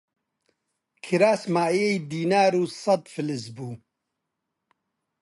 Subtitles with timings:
[1.05, 3.71] کراس مایەی دینار و سەت فلس بوو